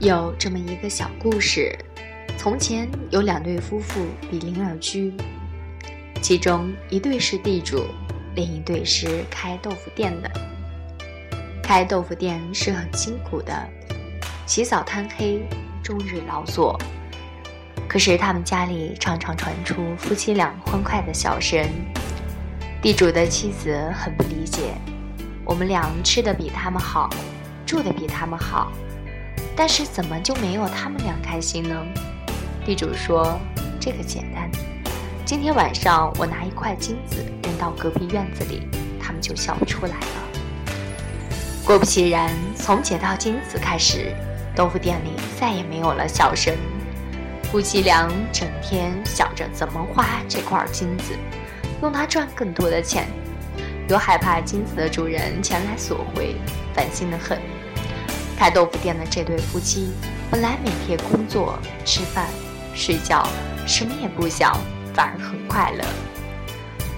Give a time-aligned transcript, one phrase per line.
[0.00, 1.76] 有这么一个小故事：
[2.36, 5.12] 从前有两对夫妇比邻而居，
[6.22, 7.84] 其中一对是地主，
[8.36, 10.30] 另一对是开豆腐店的。
[11.60, 13.52] 开豆腐店是很辛苦的，
[14.46, 15.42] 起早贪黑，
[15.82, 16.80] 终日劳作。
[17.88, 21.68] 可是他们家里常常传出夫妻俩欢快的笑声。
[22.80, 24.74] 地主的妻子很不理解，
[25.44, 27.10] 我们俩吃的比他们好，
[27.66, 28.70] 住的比他们好。
[29.60, 31.74] 但是怎么就没有他们俩开心呢？
[32.64, 33.40] 地主说
[33.80, 34.48] ：“这个简单，
[35.24, 38.68] 今天晚上我拿一块金子扔到隔壁院子里，
[39.02, 40.06] 他们就笑不出来了。”
[41.66, 44.14] 果不其然，从捡到金子开始，
[44.54, 46.54] 豆腐店里再也没有了笑声。
[47.50, 51.14] 夫妻俩整天想着怎么花这块金子，
[51.82, 53.08] 用它赚更多的钱，
[53.88, 56.36] 又害怕金子的主人前来索回，
[56.72, 57.40] 烦心的很。
[58.38, 59.90] 开豆腐店的这对夫妻，
[60.30, 62.28] 本来每天工作、吃饭、
[62.72, 63.26] 睡觉，
[63.66, 64.56] 什么也不想，
[64.94, 65.84] 反而很快乐。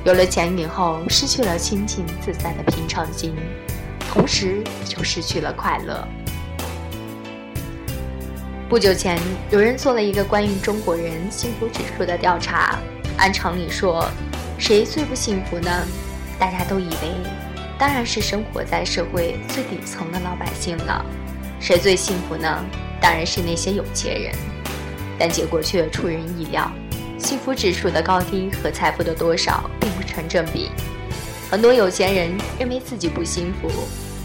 [0.05, 3.35] 有了钱以后，失去了清静自在的平常心，
[4.13, 6.07] 同时就失去了快乐。
[8.69, 9.19] 不久前，
[9.51, 12.79] 有人做了一个关于中国人幸福指数的调查，
[13.17, 14.07] 按常理说，
[14.59, 15.71] 谁最不幸福呢？
[16.39, 17.15] 大家都以为，
[17.81, 21.03] 当然是生活在社会最底层的老百姓了。
[21.59, 22.63] 谁最幸福呢？
[23.01, 24.35] 当然是那些有钱人，
[25.19, 26.71] 但结果却出人意料。
[27.17, 30.69] 幸福指数的高低和财富的多少并不成正比。
[31.51, 33.71] 很多有钱人认为自己不幸福，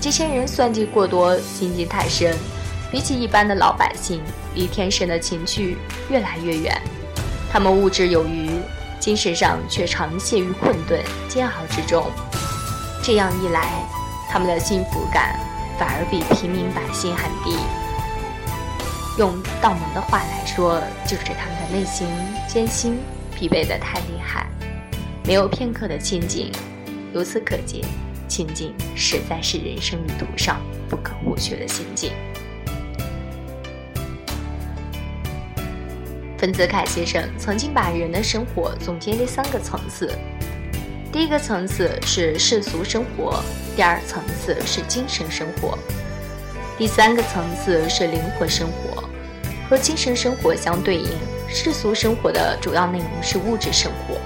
[0.02, 2.36] 这些人算计过多，心机太深，
[2.92, 4.22] 比起一般的老百姓，
[4.54, 5.78] 离天生的情趣
[6.10, 6.78] 越来越远。
[7.50, 8.50] 他们物质有余，
[9.00, 12.12] 精神上却常陷于困顿煎熬之中。
[13.06, 13.86] 这样一来，
[14.28, 15.40] 他们的幸福感。
[15.78, 17.58] 反而比平民百姓还低。
[19.20, 22.08] 用道门的话来说，就是他们的内心
[22.48, 22.98] 艰辛、
[23.36, 24.48] 疲惫的太厉害，
[25.26, 26.50] 没有片刻的清静。
[27.14, 27.84] 由此可见，
[28.30, 32.12] 清静实在是人生旅途上不可或缺的心境。
[36.38, 40.18] 丰子恺先生曾经把人的生活总结为三个层次：
[41.16, 43.42] 第一个层次是世俗生活。
[43.74, 45.80] 第二层次是精神生活，
[46.78, 49.02] 第三个层次是灵魂生活。
[49.70, 51.10] 和精神生活相对应，
[51.48, 54.18] 世俗生活的主要内容是物质生活。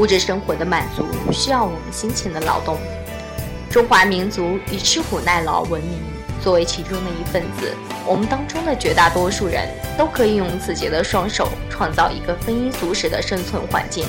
[0.00, 2.78] 物质生活的满足需要我们辛勤的劳动。
[3.68, 5.98] 中华民族以吃苦耐劳闻名，
[6.40, 7.74] 作为其中的一份子，
[8.06, 9.68] 我们当中的绝大多数人
[9.98, 14.06] 都可以用自己的双手创造一个丰衣足食的生存环境。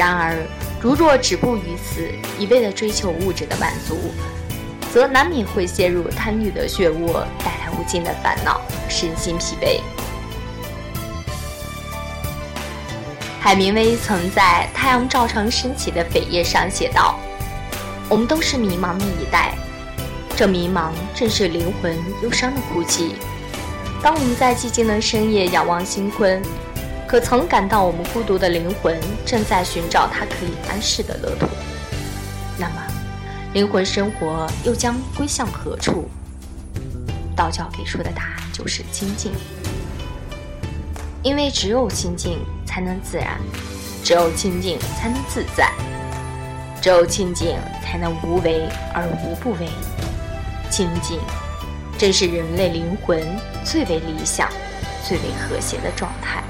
[0.00, 0.34] 然而，
[0.80, 4.14] 如若止步于此，一味的追求物质的满足，
[4.90, 9.80] 则难免会陷入贪欲的漩涡，带来无尽的烦恼，身心疲惫。
[13.42, 17.20] 海明威曾在《太阳照常升起的扉页》上写道
[18.08, 19.52] ：“我们都是迷茫的一代，
[20.34, 23.16] 这迷茫正是灵魂忧伤的哭泣。
[24.02, 26.40] 当我们在寂静的深夜仰望星空。”
[27.10, 31.48] 可曾感到我们孤独的灵魂正在寻找它可以安适的乐土？
[32.56, 32.74] 那么，
[33.52, 36.08] 灵魂生活又将归向何处？
[37.34, 39.32] 道教给出的答案就是清净，
[41.24, 43.40] 因为只有清净才能自然，
[44.04, 45.72] 只有清净才能自在，
[46.80, 49.68] 只有清净才能无为而无不为。
[50.70, 51.18] 清净，
[51.98, 53.20] 正是人类灵魂
[53.64, 54.48] 最为理想、
[55.04, 56.44] 最为和谐的状态。